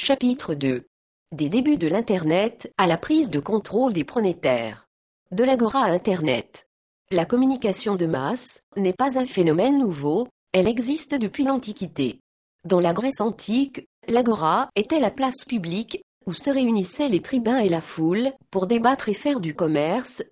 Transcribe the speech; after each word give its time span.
Chapitre 0.00 0.54
2 0.54 0.86
Des 1.34 1.48
débuts 1.48 1.76
de 1.76 1.88
l'Internet 1.88 2.72
à 2.78 2.86
la 2.86 2.96
prise 2.96 3.30
de 3.30 3.40
contrôle 3.40 3.92
des 3.92 4.04
pronétaires. 4.04 4.86
De 5.32 5.42
l'agora 5.42 5.80
à 5.80 5.90
Internet. 5.90 6.68
La 7.10 7.24
communication 7.24 7.96
de 7.96 8.06
masse 8.06 8.60
n'est 8.76 8.92
pas 8.92 9.18
un 9.18 9.26
phénomène 9.26 9.76
nouveau, 9.76 10.28
elle 10.52 10.68
existe 10.68 11.16
depuis 11.16 11.42
l'Antiquité. 11.42 12.20
Dans 12.64 12.78
la 12.78 12.92
Grèce 12.92 13.20
antique, 13.20 13.88
l'agora 14.06 14.70
était 14.76 15.00
la 15.00 15.10
place 15.10 15.44
publique 15.44 16.00
où 16.26 16.32
se 16.32 16.48
réunissaient 16.48 17.08
les 17.08 17.20
tribuns 17.20 17.58
et 17.58 17.68
la 17.68 17.80
foule 17.80 18.30
pour 18.52 18.68
débattre 18.68 19.08
et 19.08 19.14
faire 19.14 19.40
du 19.40 19.56
commerce. 19.56 20.22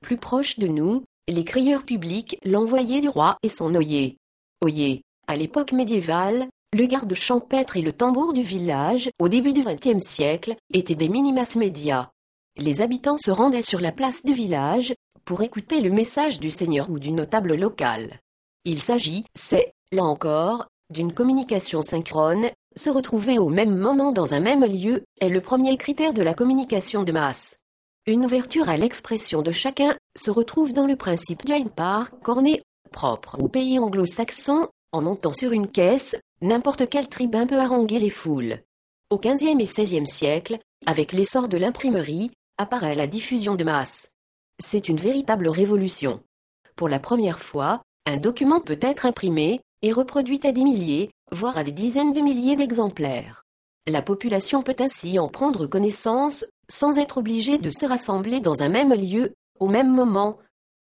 Plus 0.00 0.16
proche 0.16 0.60
de 0.60 0.68
nous, 0.68 1.02
les 1.26 1.44
crieurs 1.44 1.82
publics 1.82 2.38
l'envoyaient 2.44 3.00
du 3.00 3.08
roi 3.08 3.36
et 3.42 3.48
son 3.48 3.74
oyer. 3.74 4.16
Oyer. 4.62 5.02
À 5.26 5.34
l'époque 5.34 5.72
médiévale, 5.72 6.48
le 6.74 6.86
garde 6.86 7.14
champêtre 7.14 7.76
et 7.76 7.82
le 7.82 7.92
tambour 7.92 8.32
du 8.32 8.42
village, 8.42 9.10
au 9.18 9.28
début 9.28 9.52
du 9.52 9.62
XXe 9.62 10.04
siècle, 10.04 10.54
étaient 10.72 10.94
des 10.94 11.08
minimas 11.08 11.56
médias. 11.56 12.10
Les 12.58 12.82
habitants 12.82 13.16
se 13.16 13.30
rendaient 13.30 13.62
sur 13.62 13.80
la 13.80 13.92
place 13.92 14.24
du 14.24 14.32
village 14.32 14.94
pour 15.24 15.42
écouter 15.42 15.80
le 15.80 15.90
message 15.90 16.40
du 16.40 16.50
seigneur 16.50 16.90
ou 16.90 16.98
du 16.98 17.10
notable 17.10 17.54
local. 17.54 18.20
Il 18.64 18.82
s'agit, 18.82 19.24
c'est, 19.34 19.72
là 19.92 20.04
encore, 20.04 20.66
d'une 20.90 21.12
communication 21.12 21.80
synchrone, 21.80 22.48
se 22.76 22.90
retrouver 22.90 23.38
au 23.38 23.48
même 23.48 23.76
moment 23.76 24.12
dans 24.12 24.34
un 24.34 24.40
même 24.40 24.64
lieu 24.64 25.04
est 25.20 25.28
le 25.28 25.40
premier 25.40 25.76
critère 25.76 26.12
de 26.12 26.22
la 26.22 26.34
communication 26.34 27.02
de 27.02 27.12
masse. 27.12 27.56
Une 28.06 28.24
ouverture 28.24 28.68
à 28.68 28.76
l'expression 28.76 29.42
de 29.42 29.52
chacun 29.52 29.96
se 30.16 30.30
retrouve 30.30 30.72
dans 30.72 30.86
le 30.86 30.96
principe 30.96 31.44
du 31.44 31.52
Park 31.70 32.14
corné, 32.22 32.62
propre 32.90 33.38
au 33.40 33.48
pays 33.48 33.78
anglo-saxon, 33.78 34.68
en 34.92 35.02
montant 35.02 35.32
sur 35.32 35.52
une 35.52 35.68
caisse, 35.68 36.16
n'importe 36.40 36.88
quel 36.88 37.08
tribun 37.08 37.46
peut 37.46 37.60
haranguer 37.60 37.98
les 37.98 38.10
foules. 38.10 38.62
Au 39.10 39.18
XVe 39.18 39.60
et 39.60 39.64
XVIe 39.64 40.06
siècle, 40.06 40.58
avec 40.86 41.12
l'essor 41.12 41.48
de 41.48 41.56
l'imprimerie, 41.56 42.30
apparaît 42.58 42.94
la 42.94 43.06
diffusion 43.06 43.54
de 43.54 43.64
masse. 43.64 44.08
C'est 44.62 44.88
une 44.88 44.96
véritable 44.96 45.48
révolution. 45.48 46.22
Pour 46.76 46.88
la 46.88 47.00
première 47.00 47.40
fois, 47.40 47.82
un 48.06 48.16
document 48.16 48.60
peut 48.60 48.78
être 48.80 49.06
imprimé 49.06 49.60
et 49.82 49.92
reproduit 49.92 50.40
à 50.44 50.52
des 50.52 50.64
milliers, 50.64 51.10
voire 51.30 51.58
à 51.58 51.64
des 51.64 51.72
dizaines 51.72 52.12
de 52.12 52.20
milliers 52.20 52.56
d'exemplaires. 52.56 53.44
La 53.86 54.02
population 54.02 54.62
peut 54.62 54.76
ainsi 54.80 55.18
en 55.18 55.28
prendre 55.28 55.66
connaissance 55.66 56.44
sans 56.70 56.98
être 56.98 57.18
obligée 57.18 57.58
de 57.58 57.70
se 57.70 57.86
rassembler 57.86 58.40
dans 58.40 58.62
un 58.62 58.68
même 58.68 58.92
lieu, 58.92 59.32
au 59.60 59.68
même 59.68 59.90
moment. 59.90 60.38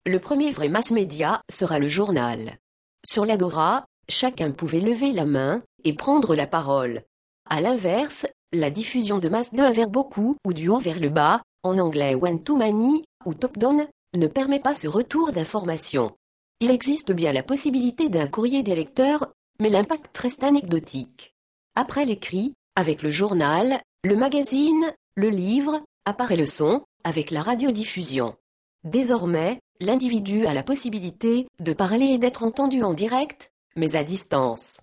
Le 0.06 0.20
premier 0.20 0.52
vrai 0.52 0.70
mass 0.70 0.92
média 0.92 1.42
sera 1.50 1.80
le 1.80 1.88
journal. 1.88 2.58
Sur 3.06 3.26
l'agora, 3.26 3.86
chacun 4.10 4.52
pouvait 4.52 4.82
lever 4.82 5.14
la 5.14 5.26
main 5.26 5.62
et 5.84 5.94
prendre 5.94 6.36
la 6.36 6.48
parole. 6.48 7.04
À 7.50 7.62
l'inverse, 7.62 8.26
la 8.52 8.70
diffusion 8.70 9.20
de 9.20 9.30
masse 9.30 9.54
d'un 9.54 9.72
vers 9.72 9.90
beaucoup 9.90 10.36
ou 10.46 10.54
du 10.54 10.70
haut 10.70 10.80
vers 10.80 11.00
le 11.00 11.10
bas, 11.10 11.42
en 11.64 11.78
anglais 11.78 12.16
one-to-many 12.16 13.06
ou 13.26 13.34
top-down, 13.34 13.88
ne 14.16 14.28
permet 14.28 14.60
pas 14.60 14.74
ce 14.74 14.88
retour 14.88 15.32
d'information. 15.32 16.12
Il 16.60 16.72
existe 16.72 17.12
bien 17.12 17.32
la 17.32 17.44
possibilité 17.44 18.10
d'un 18.10 18.28
courrier 18.28 18.64
des 18.64 18.76
lecteurs, 18.76 19.32
mais 19.60 19.70
l'impact 19.70 20.18
reste 20.18 20.44
anecdotique. 20.44 21.34
Après 21.76 22.06
l'écrit, 22.06 22.54
avec 22.76 23.02
le 23.02 23.12
journal, 23.12 23.82
le 24.04 24.16
magazine, 24.16 24.94
le 25.16 25.30
livre, 25.30 25.82
apparaît 26.06 26.38
le 26.38 26.46
son, 26.46 26.84
avec 27.04 27.32
la 27.32 27.42
radiodiffusion. 27.42 28.36
Désormais, 28.84 29.60
l'individu 29.80 30.46
a 30.46 30.54
la 30.54 30.64
possibilité 30.64 31.48
de 31.60 31.74
parler 31.74 32.08
et 32.08 32.18
d'être 32.18 32.44
entendu 32.44 32.84
en 32.84 32.94
direct, 32.94 33.52
mais 33.80 33.96
à 33.96 34.04
distance. 34.04 34.82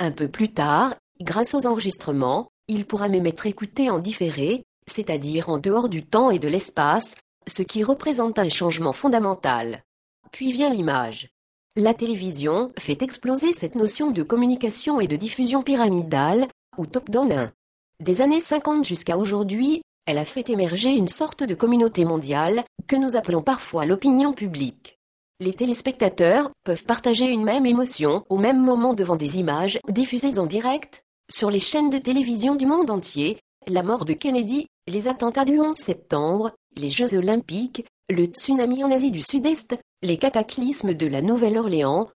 Un 0.00 0.10
peu 0.10 0.28
plus 0.28 0.52
tard, 0.52 0.94
grâce 1.20 1.54
aux 1.54 1.66
enregistrements, 1.66 2.48
il 2.66 2.86
pourra 2.86 3.08
même 3.08 3.26
être 3.26 3.46
écouté 3.46 3.90
en 3.90 3.98
différé, 3.98 4.64
c'est-à-dire 4.90 5.50
en 5.50 5.58
dehors 5.58 5.88
du 5.88 6.04
temps 6.04 6.30
et 6.30 6.38
de 6.38 6.48
l'espace, 6.48 7.14
ce 7.46 7.62
qui 7.62 7.84
représente 7.84 8.38
un 8.38 8.48
changement 8.48 8.92
fondamental. 8.92 9.84
Puis 10.32 10.50
vient 10.50 10.72
l'image. 10.72 11.28
La 11.76 11.94
télévision 11.94 12.72
fait 12.78 13.02
exploser 13.02 13.52
cette 13.52 13.74
notion 13.74 14.10
de 14.10 14.22
communication 14.22 15.00
et 15.00 15.06
de 15.06 15.16
diffusion 15.16 15.62
pyramidale, 15.62 16.48
ou 16.76 16.86
top-down. 16.86 17.52
Des 18.00 18.20
années 18.20 18.40
50 18.40 18.84
jusqu'à 18.84 19.16
aujourd'hui, 19.16 19.82
elle 20.06 20.18
a 20.18 20.24
fait 20.24 20.48
émerger 20.48 20.90
une 20.90 21.08
sorte 21.08 21.42
de 21.42 21.54
communauté 21.54 22.04
mondiale, 22.04 22.64
que 22.86 22.96
nous 22.96 23.14
appelons 23.14 23.42
parfois 23.42 23.84
l'opinion 23.84 24.32
publique. 24.32 24.97
Les 25.40 25.52
téléspectateurs 25.52 26.50
peuvent 26.64 26.82
partager 26.82 27.26
une 27.26 27.44
même 27.44 27.64
émotion 27.64 28.24
au 28.28 28.38
même 28.38 28.60
moment 28.60 28.92
devant 28.92 29.14
des 29.14 29.38
images 29.38 29.78
diffusées 29.88 30.40
en 30.40 30.46
direct, 30.46 31.04
sur 31.30 31.48
les 31.48 31.60
chaînes 31.60 31.90
de 31.90 31.98
télévision 31.98 32.56
du 32.56 32.66
monde 32.66 32.90
entier, 32.90 33.38
la 33.68 33.84
mort 33.84 34.04
de 34.04 34.14
Kennedy, 34.14 34.66
les 34.88 35.06
attentats 35.06 35.44
du 35.44 35.60
11 35.60 35.76
septembre, 35.76 36.52
les 36.76 36.90
Jeux 36.90 37.14
olympiques, 37.14 37.84
le 38.08 38.24
tsunami 38.24 38.82
en 38.82 38.90
Asie 38.90 39.12
du 39.12 39.22
Sud-Est, 39.22 39.76
les 40.02 40.16
cataclysmes 40.16 40.94
de 40.94 41.06
la 41.06 41.22
Nouvelle-Orléans. 41.22 42.08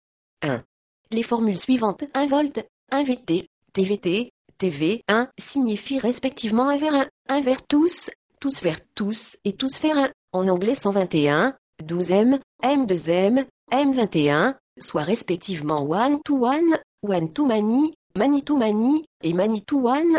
1. 0.42 0.64
Les 1.12 1.22
formules 1.22 1.58
suivantes 1.58 2.02
1 2.14 2.26
volt, 2.26 2.66
1 2.90 3.04
VT, 3.04 3.46
TVT, 3.72 4.32
TV 4.58 5.04
1 5.06 5.28
signifient 5.38 6.00
respectivement 6.00 6.68
1 6.70 6.76
vers 6.76 6.94
1, 6.94 7.06
1 7.28 7.40
vers 7.42 7.66
tous, 7.66 8.10
tous 8.40 8.62
vers 8.62 8.80
tous 8.96 9.36
et 9.44 9.52
tous 9.52 9.80
vers 9.80 9.98
1, 9.98 10.10
en 10.32 10.48
anglais 10.48 10.74
121, 10.74 11.54
12M, 11.80 12.40
M2M, 12.62 13.46
M21, 13.72 14.54
soit 14.78 15.04
respectivement 15.04 15.82
one 15.82 16.20
to 16.24 16.34
one, 16.34 16.78
one 17.00 17.32
to 17.32 17.46
many, 17.46 17.94
many 18.14 18.42
to 18.42 18.56
many 18.56 19.04
et 19.22 19.32
many 19.32 19.60
to 19.62 19.76
one, 19.76 20.18